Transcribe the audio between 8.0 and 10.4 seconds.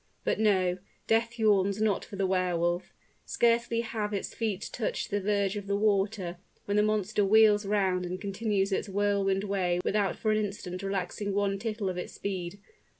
and continues its whirlwind way without for